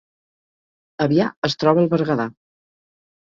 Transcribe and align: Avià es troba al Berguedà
Avià 1.05 1.27
es 1.53 1.55
troba 1.63 1.83
al 1.83 1.91
Berguedà 1.91 2.25